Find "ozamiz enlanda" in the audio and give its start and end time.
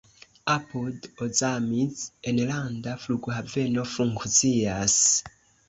1.25-2.95